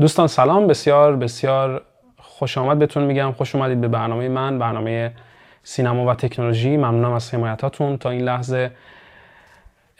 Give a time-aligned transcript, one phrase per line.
[0.00, 1.82] دوستان سلام بسیار بسیار
[2.18, 3.32] خوش آمد بهتون میگم.
[3.32, 5.12] خوش اومدید به برنامه من برنامه
[5.62, 6.76] سینما و تکنولوژی.
[6.76, 7.96] ممنونم از حمایتاتون.
[7.96, 8.70] تا این لحظه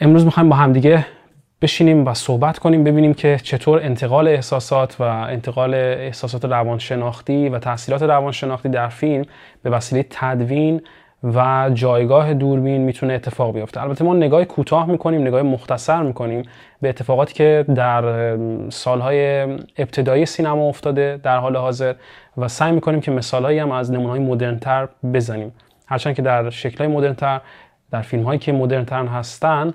[0.00, 1.07] امروز می‌خوایم با همدیگه
[1.63, 8.03] بشینیم و صحبت کنیم ببینیم که چطور انتقال احساسات و انتقال احساسات روانشناختی و تاثیرات
[8.03, 9.25] روانشناختی در فیلم
[9.62, 10.82] به وسیله تدوین
[11.25, 13.83] و جایگاه دوربین می‌تونه اتفاق بیفته.
[13.83, 16.43] البته ما نگاه کوتاه می‌کنیم نگاه مختصر می‌کنیم
[16.83, 18.37] به اتفاقاتی که در
[18.69, 19.43] سالهای
[19.79, 21.95] ابتدایی سینما افتاده در حال حاضر
[22.37, 25.53] و سعی می‌کنیم که مثالهایی هم از نمونه‌های مدرنتر بزنیم.
[25.87, 27.41] هرچند که در شکلهای مدرنتر
[27.91, 29.75] در فیلم هایی که مدرنتر هستن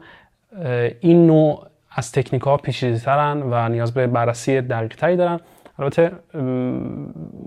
[0.99, 1.66] این نوع
[1.96, 5.40] از تکنیک ها پیچیده‌ترن و نیاز به بررسی دقیق تری دارن.
[5.79, 6.12] البته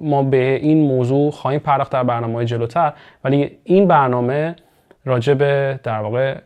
[0.01, 2.93] ما به این موضوع خواهیم پرداخت در برنامه های جلوتر
[3.25, 4.57] ولی این برنامه
[5.05, 6.39] راجع به در واقع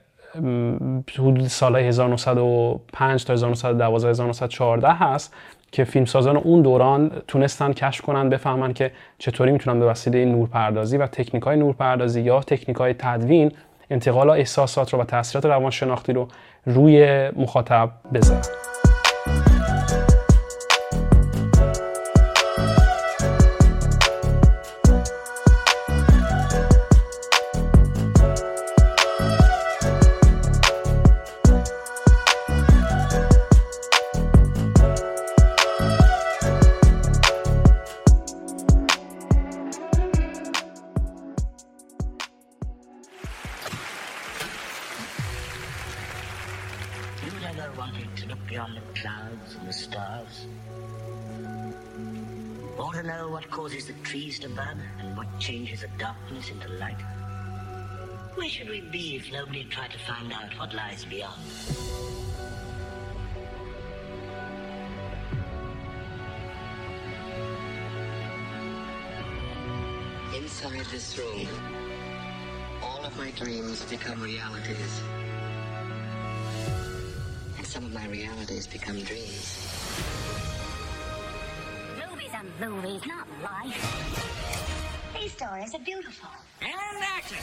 [1.19, 5.35] حدود سال 1905 تا 1912 1914 هست
[5.73, 11.07] که فیلمسازان اون دوران تونستن کشف کنن بفهمن که چطوری می‌تونن به وسیله نورپردازی و
[11.07, 13.53] تکنیک های نورپردازی یا تکنیک های تدوین
[13.91, 16.29] انتقال احساسات رو و تاثیرات روانشناختی رو
[16.67, 18.72] روی مخاطب بذارن.
[59.33, 61.43] Nobody tried to find out what lies beyond.
[70.37, 71.49] Inside this room,
[72.81, 75.03] all of my dreams become realities.
[77.59, 79.69] And some of my realities become dreams.
[81.99, 84.42] Movies are movies, not life.
[85.23, 86.29] These stories are beautiful.
[86.61, 87.39] And action!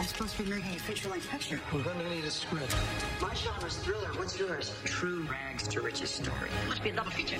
[0.00, 1.60] I'm supposed to be making a feature-length picture.
[1.72, 2.74] We're gonna need a script.
[3.22, 4.08] My genre's thriller.
[4.16, 4.72] What's yours?
[4.84, 6.50] True rags to riches story.
[6.66, 7.36] Must be a double feature.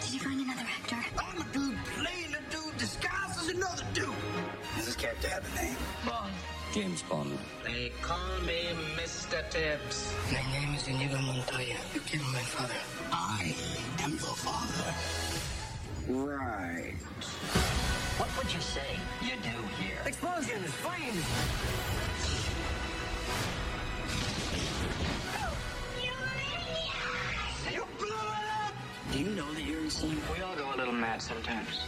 [0.00, 0.96] Did you find another actor?
[1.18, 4.14] I'm a dude playing a dude disguised as another dude.
[4.76, 5.76] Does this character have a name?
[6.06, 6.32] Bond.
[6.72, 7.36] James Bond.
[7.64, 9.42] They call me Mr.
[9.50, 10.14] Tibbs.
[10.30, 11.74] My name is Inigo Montoya.
[11.92, 12.74] You killed my father.
[13.10, 13.56] I
[14.04, 14.94] am the father.
[16.10, 16.94] Right.
[18.18, 19.98] What would you say you do here?
[20.04, 21.24] Explosions, flames.
[27.72, 28.14] You blew it
[28.66, 28.74] up!
[29.12, 30.20] Do you know that you're insane?
[30.36, 31.78] We all go a little mad sometimes.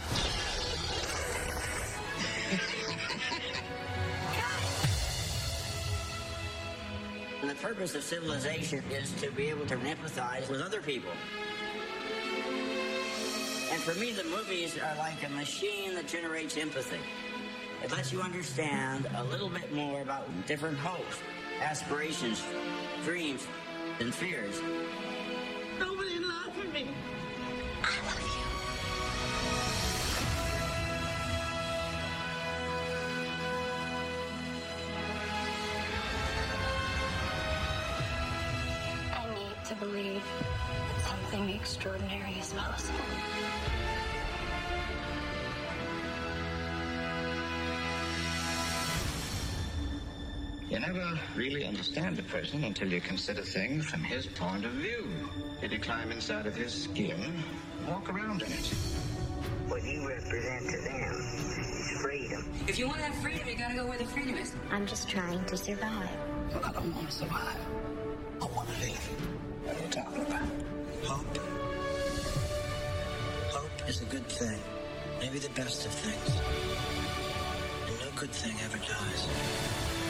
[7.45, 11.11] the purpose of civilization is to be able to empathize with other people.
[13.83, 17.01] For me, the movies are like a machine that generates empathy.
[17.83, 21.17] It lets you understand a little bit more about different hopes,
[21.61, 22.41] aspirations,
[23.03, 23.45] dreams,
[23.99, 24.61] and fears.
[25.77, 26.87] Nobody laugh at me.
[39.65, 42.99] To believe that something extraordinary is possible.
[50.69, 55.07] You never really understand a person until you consider things from his point of view.
[55.61, 57.43] Did you climb inside of his skin,
[57.87, 58.65] walk around in it.
[59.67, 61.13] What you represent to them
[61.59, 62.45] is freedom.
[62.67, 64.53] If you want to have freedom, you gotta go where the freedom is.
[64.71, 66.09] I'm just trying to survive.
[66.51, 67.57] But I don't want to survive.
[68.41, 69.52] I want to live.
[69.63, 70.49] What are you talking about?
[71.03, 71.37] Hope.
[73.51, 74.59] Hope is a good thing.
[75.21, 76.37] Maybe the best of things.
[77.87, 80.02] And no good thing ever dies.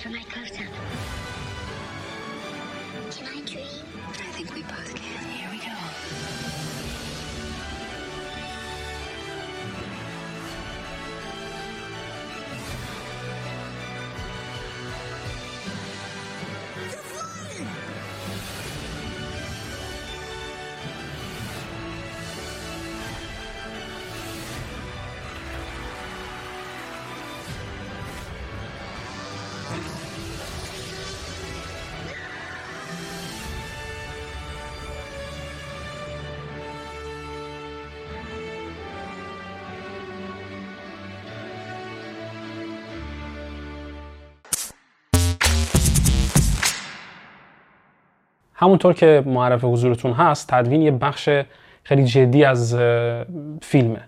[0.00, 0.64] For my close-up.
[3.10, 3.66] Can I dream?
[4.08, 5.28] I think we both can.
[5.28, 6.49] Here we go.
[48.60, 51.28] همونطور که معرف حضورتون هست تدوین یه بخش
[51.82, 52.76] خیلی جدی از
[53.62, 54.00] فیلمه.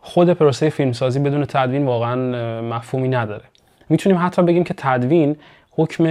[0.00, 2.16] خود پروسه فیلمسازی بدون تدوین واقعا
[2.60, 3.44] مفهومی نداره.
[3.88, 5.36] می‌تونیم حتی بگیم که تدوین
[5.70, 6.04] حکم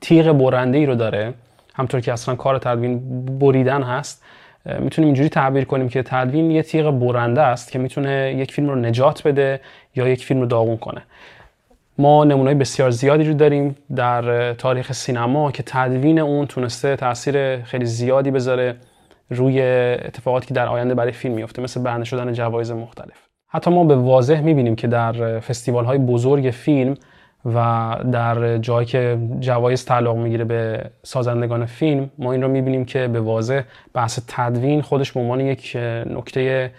[0.00, 1.34] تیغ برنده ای رو داره.
[1.74, 4.24] همطور که اصلا کار تدوین بریدن هست.
[4.78, 8.76] می‌تونیم اینجوری تعبیر کنیم که تدوین یه تیغ برنده است که می‌تونه یک فیلم رو
[8.76, 9.60] نجات بده
[9.96, 11.02] یا یک فیلم رو داغون کنه.
[11.98, 17.84] ما نمونای بسیار زیادی رو داریم در تاریخ سینما که تدوین اون تونسته تاثیر خیلی
[17.84, 18.76] زیادی بذاره
[19.30, 23.26] روی اتفاقاتی که در آینده برای فیلم میفته مثل برنده شدن جوایز مختلف.
[23.48, 26.94] حتی ما به واضح می‌بینیم که در فستیوال های بزرگ فیلم
[27.54, 33.08] و در جایی که جوایز تعلق می‌گیره به سازندگان فیلم ما این رو می‌بینیم که
[33.08, 33.62] به واضح
[33.94, 36.70] بحث تدوین خودش به عنوان یک نکته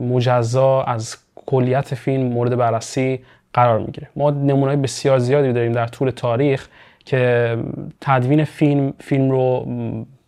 [0.00, 3.20] مجزا از کلیت فیلم مورد بررسی
[3.56, 4.08] قرار می‌گیره.
[4.16, 6.68] ما نمونه‌های بسیار زیادی داریم در طول تاریخ
[7.04, 7.56] که
[8.00, 9.66] تدوین فیلم فیلم رو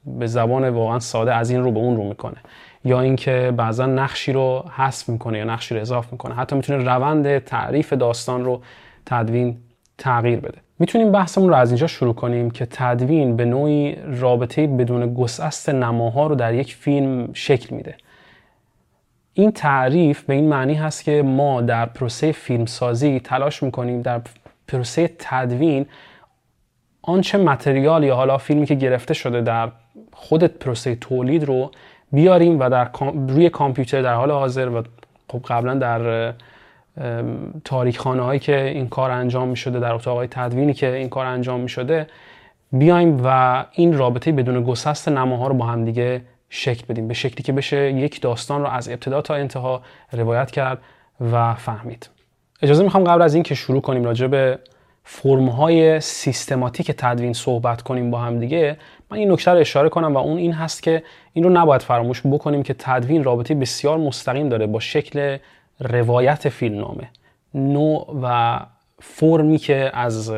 [0.07, 2.37] به زبان واقعا ساده از این رو به اون رو می‌کنه.
[2.85, 6.35] یا اینکه بعضا نقشی رو حذف می‌کنه یا نقشی رو اضافه می‌کنه.
[6.35, 8.61] حتی می‌تونه روند تعریف داستان رو
[9.07, 9.57] تدوین
[9.99, 10.59] تغییر بده.
[10.79, 16.27] می‌تونیم بحثمون رو از اینجا شروع کنیم که تدوین به نوعی رابطه بدون گسست نماها
[16.27, 17.95] رو در یک فیلم شکل میده.
[19.39, 24.21] این تعریف به این معنی هست که ما در پروسه فیلمسازی تلاش می‌کنیم در
[24.69, 25.87] پروسه تدوین
[27.03, 29.71] آنچه متریال یا حالا فیلمی که گرفته شده در
[30.13, 31.71] خود پروسه تولید رو
[32.13, 32.91] بیاریم و در
[33.29, 34.83] روی کامپیوتر در حال حاضر و
[35.29, 36.33] خب قبلا در
[37.65, 41.61] تاریخ هایی که این کار انجام می شده در اتاق تدوینی که این کار انجام
[41.61, 42.07] می شده
[42.73, 46.21] بیایم و این رابطه بدون گسست نماها رو با هم دیگه
[46.51, 50.79] شکل بدیم به شکلی که بشه یک داستان رو از ابتدا تا انتها روایت کرد
[51.33, 52.09] و فهمید.
[52.63, 54.59] اجازه می‌خوام قبل از این که شروع کنیم راجع به
[55.05, 58.77] فرمهای سیستماتیک تدوین صحبت کنیم با هم دیگه
[59.11, 61.03] من این نکته رو اشاره کنم و اون این هست که
[61.33, 65.39] این رو نباید فراموش بکنیم که تدوین رابطه بسیار مستقیم داره با شکل
[65.81, 67.09] روایت فیلمنامه.
[67.55, 68.59] نوع و
[69.01, 70.33] فرمی که از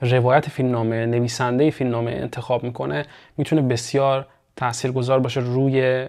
[0.00, 3.04] روایت فیلمنامه نویسنده فیلمنامه انتخاب می‌کنه
[3.36, 4.26] می‌تونه بسیار
[4.56, 6.06] تاثیرگذار باشه روی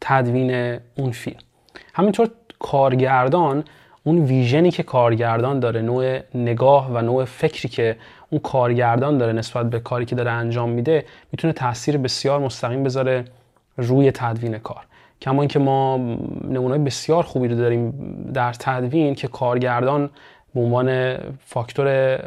[0.00, 1.38] تدوین اون فیلم.
[1.94, 3.64] همینطور کارگردان
[4.04, 7.96] اون ویژنی که کارگردان داره نوع نگاه و نوع فکری که
[8.30, 13.24] اون کارگردان داره نسبت به کاری که داره انجام میده می‌تونه تاثیر بسیار مستقیم بذاره
[13.76, 14.86] روی تدوین کار.
[15.20, 15.96] کما اینکه ما
[16.48, 17.90] نمونه‌های بسیار خوبی رو داریم
[18.34, 20.10] در تدوین که کارگردان
[20.54, 22.18] به عنوان فاکتور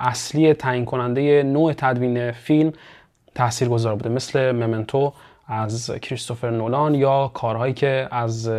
[0.00, 2.72] اصلی تعیین کننده نوع تدوین فیلم
[3.38, 5.12] تاثیرگذار بوده مثل Memento
[5.46, 8.50] از کریستوفر نولان یا کارهایی که از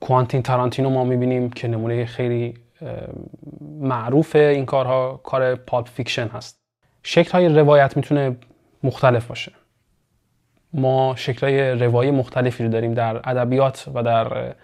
[0.00, 2.54] کوانتین تارانتینو ما می‌بینیم که نمونه خیلی
[3.80, 6.58] معروف این کارها کار Pulp Fiction هست.
[7.02, 8.36] شکل های روایت می‌تونه
[8.82, 9.52] مختلف باشه.
[10.72, 14.54] ما شکل های روایی مختلفی رو داریم در ادبیات و در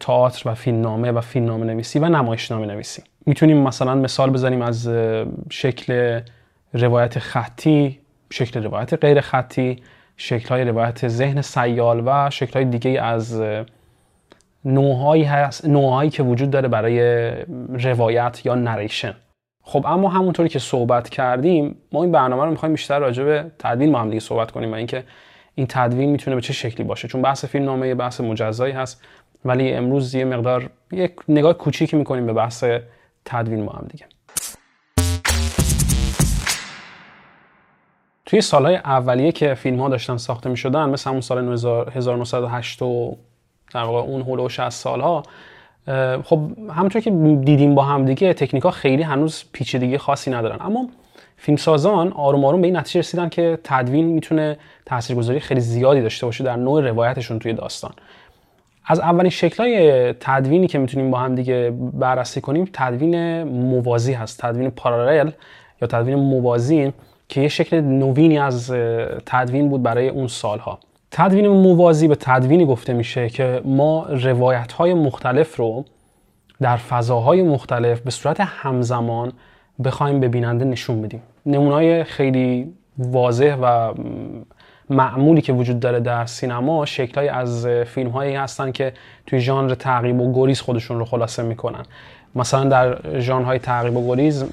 [0.00, 3.02] تئاتر و فیلمنامه و فیلمنامه نویسی و نمایشنامه نویسی.
[3.26, 4.88] می‌تونیم مثلا مثال بزنیم از
[5.50, 6.20] شکل
[6.72, 7.99] روایت خطی
[8.32, 9.82] شکل روایت غیر خطی
[10.16, 13.42] شکل های روایت ذهن سیال و شکل های دیگه از
[14.64, 17.30] نوعهایی هست نوعهایی که وجود داره برای
[17.68, 19.14] روایت یا نریشن.
[19.62, 23.92] خب اما همونطوری که صحبت کردیم ما این برنامه رو می‌خوایم بیشتر راجع به تدوین
[23.92, 25.04] با هم دیگه صحبت کنیم و اینکه
[25.54, 27.08] این تدوین می‌تونه به چه شکلی باشه.
[27.08, 29.04] چون بحث فیلم نامه یه بحث مجزایی هست
[29.44, 32.64] ولی امروز یه مقدار یک نگاه کوچیکی می‌کنیم به بحث
[33.24, 34.06] تدوین با هم دیگه.
[38.30, 41.38] توی سالهای اولیه که فیلم ها داشتن ساخته می شدن مثل همون سال
[41.94, 43.16] 1908 و
[43.74, 45.22] در واقع اون هولوش از سالها
[46.24, 47.10] خب همونطور که
[47.44, 50.56] دیدیم با هم دیگه تکنیک ها خیلی هنوز پیچیدگی خاصی ندارن.
[50.60, 50.88] اما
[51.36, 54.56] فیلمسازان آروم آروم به این نتیجه رسیدن که تدوین می‌تونه
[54.86, 57.92] تاثیرگذاری خیلی زیادی داشته باشه در نوع روایتشون توی داستان.
[58.86, 64.70] از اولین شکل‌های تدوینی که می‌تونیم با هم دیگه بررسی کنیم تدوین موازی هست تدوین
[64.70, 65.30] پارالل
[65.82, 66.92] یا تدوین موازی.
[67.30, 68.70] که یه شکل نوینی از
[69.26, 70.78] تدوین بود برای اون سالها.
[71.10, 75.84] تدوین موازی به تدوینی گفته میشه که ما روایت های مختلف رو
[76.60, 79.32] در فضاهای مختلف به صورت همزمان
[79.84, 81.22] بخوایم به بیننده نشون بدیم.
[81.46, 83.94] نمونای خیلی واضح و
[84.90, 88.92] معمولی که وجود داره در سینما شکلهایی از فیلم هایی هستن که
[89.26, 91.84] توی ژانر تعقیب و گریز خودشون رو خلاصه می‌کنن.
[92.34, 94.44] مثلا در ژانرهای تعقیب و گریز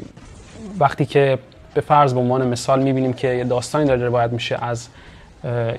[0.79, 1.37] وقتی که
[1.77, 4.87] به فرض به عنوان مثال می‌بینیم که یه داستانی داره روایت میشه از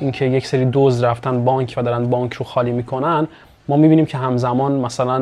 [0.00, 3.28] اینکه یک سری دوز رفتن بانک و دارن بانک رو خالی می‌کنن.
[3.68, 5.14] ما می‌بینیم که همزمان مثلا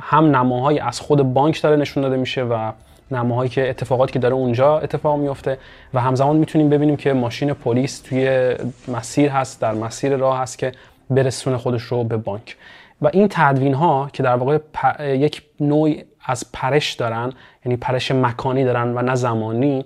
[0.00, 2.72] هم نماهایی از خود بانک داره نشون داده میشه و
[3.10, 5.58] نماهایی که اتفاقاتی که داره اونجا اتفاق میفته
[5.94, 8.54] و همزمان می‌تونیم ببینیم که ماشین پلیس توی
[8.88, 10.72] مسیر هست در مسیر راه هست که
[11.10, 12.56] برسونه خودش رو به بانک.
[13.02, 14.58] و این تدوین ها که در واقع
[15.00, 15.94] یک نوع
[16.28, 17.32] از پرش دارن
[17.64, 19.84] یعنی پرش مکانی دارن و نه زمانی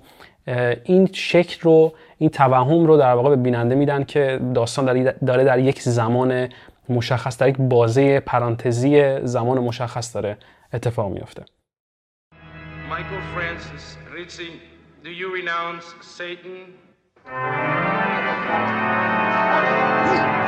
[0.84, 5.58] این شکل رو این توهم رو در واقع به بیننده میدن که داستان داره در
[5.58, 6.48] یک زمان
[6.88, 10.36] مشخص در یک بازه پرانتزی زمان مشخص داره
[10.72, 11.44] اتفاق میفته
[12.96, 13.84] Michael Francis
[14.16, 14.52] Rizzi,
[15.02, 16.58] do you renounce Satan?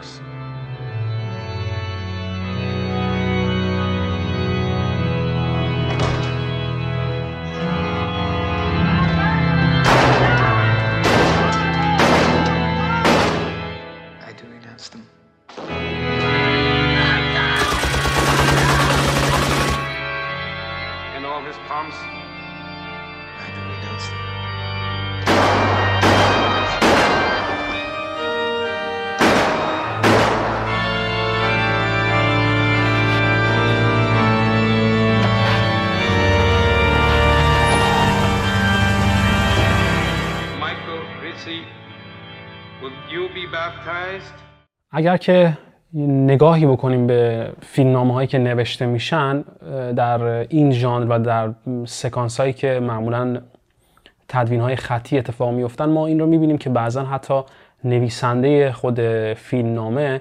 [0.00, 0.39] works?
[45.00, 45.58] اگر که
[45.94, 49.44] نگاهی بکنیم به فیلمنامه هایی که نوشته میشن
[49.96, 51.54] در این ژانر و در
[51.84, 53.40] سکانس هایی که معمولا
[54.28, 57.42] تدوین های خطی اتفاق میفتن ما این رو می‌بینیم که بعضا حتی
[57.84, 59.00] نویسنده خود
[59.34, 60.20] فیلمنامه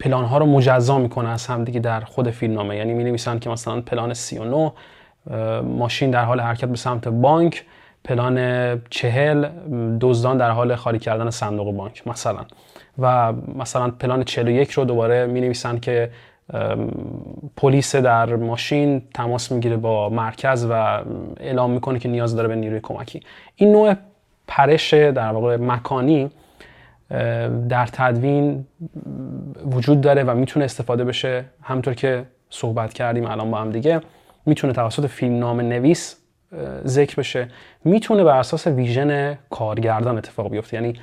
[0.00, 2.76] پلان ها رو مجزا می‌کنه از همدیگه در خود فیلمنامه.
[2.76, 4.72] یعنی می نویسن که مثلا پلان 39
[5.30, 7.64] اه، ماشین در حال حرکت به سمت بانک
[8.04, 9.48] پلان چهل
[10.00, 12.44] دزدان در حال خالی کردن صندوق بانک مثلا.
[12.98, 16.10] و مثلا پلان 41 رو دوباره می نویسن که
[17.56, 21.02] پلیس در ماشین تماس می‌گیره با مرکز و
[21.40, 23.20] اعلام می‌کنه که نیاز داره به نیروی کمکی.
[23.56, 23.94] این نوع
[24.46, 26.30] پرش در واقع مکانی
[27.68, 28.66] در تدوین
[29.64, 31.44] وجود داره و می‌تونه استفاده بشه.
[31.62, 34.00] همطور که صحبت کردیم الان با هم دیگه
[34.46, 36.16] می‌تونه توسط فیلمنامه نویس
[36.52, 37.48] اه، ذکر بشه.
[37.84, 40.74] می‌تونه بر اساس ویژن کارگردان اتفاق بیفته.
[40.74, 40.94] یعنی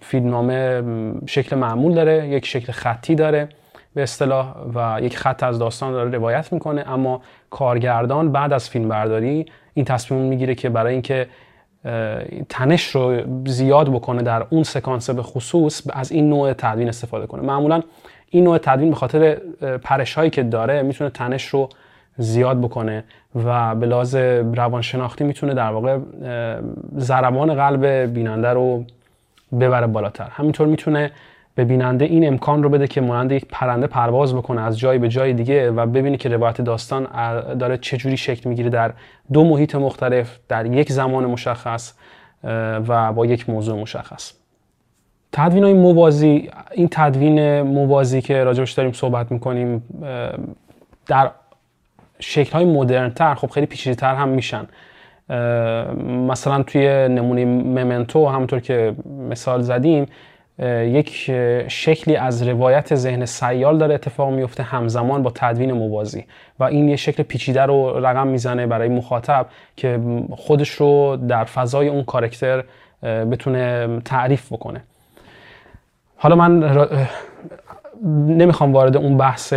[0.00, 0.82] فیلمنامه
[1.26, 3.48] شکل معمول داره یک شکل خطی داره
[3.94, 6.84] به اصطلاح و یک خط از داستان داره روایت می‌کنه.
[6.92, 7.20] اما
[7.50, 11.26] کارگردان بعد از فیلم برداری این تصمیم می‌گیره که برای اینکه
[12.48, 17.42] تنش رو زیاد بکنه در اون سکانس به خصوص از این نوع تدوین استفاده کنه.
[17.42, 17.82] معمولا
[18.30, 19.34] این نوع تدوین به خاطر
[19.82, 21.68] پرش هایی که داره می‌تونه تنش رو
[22.18, 23.04] زیاد بکنه
[23.44, 24.14] و به لحاظ
[24.54, 26.60] روانشناختی می‌تونه در واقع اه،
[26.98, 28.84] ضربان قلب بیننده رو
[29.58, 30.28] ببره بالاتر.
[30.30, 31.10] همینطور می‌تونه
[31.54, 35.08] به بیننده این امکان رو بده که مانند یک پرنده پرواز بکنه از جای به
[35.08, 37.04] جای دیگه و ببینه که روایت داستان
[37.54, 38.92] داره چجوری شکل می‌گیره در
[39.32, 41.92] دو محیط مختلف در یک زمان مشخص
[42.88, 44.32] و با یک موضوع مشخص.
[45.32, 49.82] تدوین های موازی این تدوین موازی که راجبش داریم صحبت می‌کنیم
[51.06, 51.30] در
[52.20, 54.66] شکل های مدرن تر خب خیلی پیچیده تر هم میشن.
[56.28, 58.94] مثلا توی نمونه ممنتو همونطور که
[59.30, 60.06] مثال زدیم
[60.82, 61.30] یک
[61.68, 66.24] شکلی از روایت ذهن سیال داره اتفاق میفته همزمان با تدوین موازی.
[66.60, 71.88] و این یه شکل پیچیده رو رقم می‌زنه برای مخاطب که خودش رو در فضای
[71.88, 72.64] اون کارکتر
[73.02, 74.82] بتونه تعریف بکنه.
[76.16, 76.62] حالا من
[78.04, 79.52] نمی‌خوام وارد اون بحث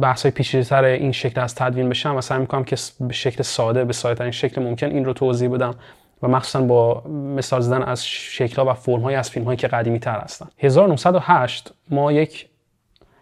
[0.00, 3.92] بحث پیچیده‌تر این شکل از تدوین بشم و سعی می‌کنم که به شکل ساده به
[3.92, 5.74] ساده ترین شکل ممکن این رو توضیح بدم
[6.22, 7.02] و مخصوصا با
[7.36, 10.46] مثال زدن از شکل ها و فرم های از فیلم هایی که قدیمی تر هستن.
[10.58, 12.48] 1908 ما یک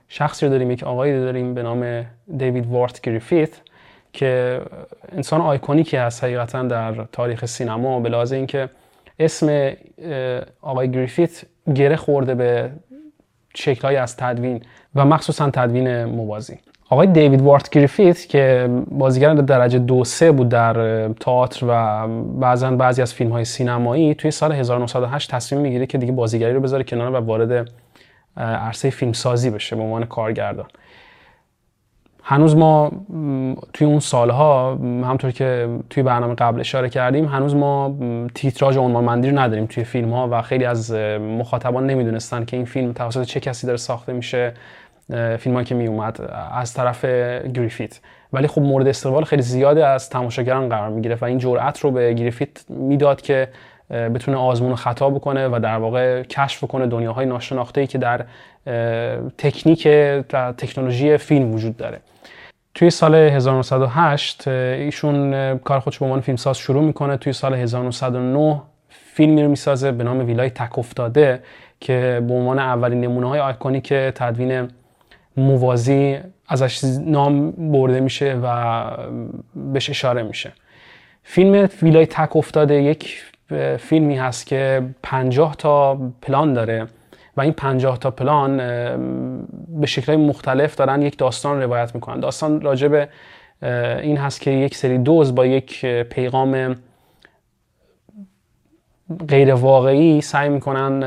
[0.09, 3.51] شخصی رو داریم یک آقایی داریم به نام دیوید وارت گریفیت
[4.13, 4.61] که
[5.13, 8.69] انسان آیکونیکی هست حقیقتا در تاریخ سینما به لحاظ اینکه
[9.19, 9.73] اسم
[10.61, 11.43] آقای گریفیت
[11.75, 12.71] گره خورده به
[13.55, 14.61] شکلهایی از تدوین
[14.95, 16.59] و مخصوصا تدوین موازی.
[16.91, 22.09] آقای دیوید وارت گریفیت که بازیگر درجه دو سه بود در تئاتر و
[22.41, 26.61] بعضا بعضی از فیلم های سینمایی توی سال 1908 تصمیم می‌گیره که دیگه بازیگری رو
[26.61, 27.71] بذاره کنار و وارد
[28.37, 30.67] عرصه فیلمسازی بشه به عنوان کارگردان.
[32.25, 32.93] هنوز ما
[33.73, 37.95] توی اون سالها همطور که توی برنامه قبل اشاره کردیم هنوز ما
[38.35, 42.93] تیتراژ عنوانمندی رو نداریم توی فیلم ها و خیلی از مخاطبان نمی‌دونستن که این فیلم
[42.93, 44.53] توسط چه کسی داره ساخته میشه
[45.39, 47.05] فیلم که می اومد از طرف
[47.55, 48.01] گریفیت.
[48.33, 52.13] ولی خب مورد استقبال خیلی زیادی از تماشاگران قرار می‌گیره و این جرأت رو به
[52.13, 53.49] گریفیت می‌داد که
[53.91, 58.25] بتونه آزمون و خطا بکنه و در واقع کشف کنه دنیاهای ناشناخته ای که در
[59.39, 59.89] تکنیک
[60.33, 61.99] و تکنولوژی فیلم وجود داره.
[62.75, 67.17] توی سال 1908 ایشون کار خودش به عنوان فیلمساز شروع می‌کنه.
[67.17, 71.43] توی سال 1909 فیلمی رو می‌سازه به نام ویلای تک افتاده
[71.81, 74.69] که به عنوان اولین نمونه های آیکونیک تدوین
[75.37, 78.85] موازی ازش نام برده میشه و
[79.73, 80.53] بهش اشاره میشه.
[81.23, 83.23] فیلم ویلای تک افتاده یک
[83.79, 86.87] فیلمی هست که 50 تا پلان داره.
[87.37, 88.57] و این 50 تا پلان
[89.69, 92.21] به شکلهای مختلف دارن یک داستان روایت می‌کنن.
[92.21, 93.09] داستان راجب
[94.03, 96.77] این هست که یک سری دوز با یک پیغام
[99.29, 101.05] غیر واقعی سعی می‌کنن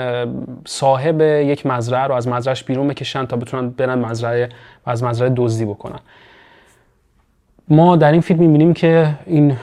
[0.65, 4.49] صاحب یک مزرعه رو از مزرعهش بیرون بکشن تا بتونن برن مزرعه
[4.85, 5.99] و از مزرعه دزدی بکنن.
[7.67, 9.57] ما در این فیلم می‌بینیم که این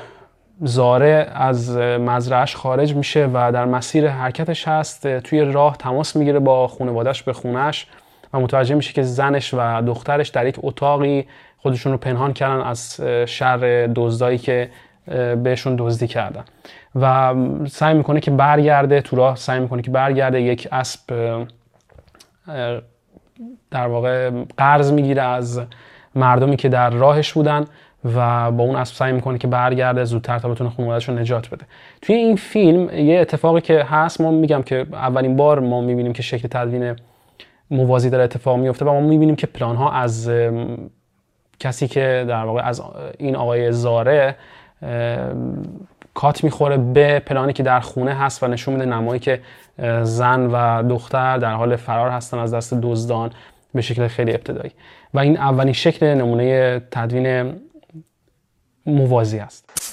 [0.64, 6.68] زاره از مزرعش خارج میشه و در مسیر حرکتش هست توی راه تماس می‌گیره با
[6.68, 7.86] خانوادش به خونش
[8.32, 11.26] و متوجه میشه که زنش و دخترش در یک اتاقی
[11.58, 14.70] خودشون رو پنهان کردن از شر دزدایی که
[15.42, 16.44] بهشون دزدی کردن.
[16.94, 17.34] و
[17.68, 21.00] سعی می‌کنه که برگرده تو راه سعی می‌کنه که برگرده یک اسب
[23.70, 25.60] در واقع قرض می‌گیره از
[26.14, 27.64] مردمی که در راهش بودن
[28.04, 31.64] و با اون اسب سعی می‌کنه که برگرده زودتر تا بتونه خانواده‌اش رو نجات بده.
[32.02, 36.22] توی این فیلم یه اتفاقی که هست ما میگم که اولین بار ما می‌بینیم که
[36.22, 36.96] شکل تدوین
[37.70, 40.30] موازی داره اتفاق میفته و ما می‌بینیم که پلان ها از
[41.60, 42.82] کسی که در واقع از
[43.18, 44.36] این آقای زاره
[46.14, 49.40] کات می‌خوره به پلانی که در خونه هست و نشون میده نمایی که
[50.02, 53.30] زن و دختر در حال فرار هستن از دست دزدان
[53.74, 54.72] به شکل خیلی ابتدایی.
[55.14, 57.54] و این اولین شکل نمونه تدوین
[58.86, 59.91] موازی است.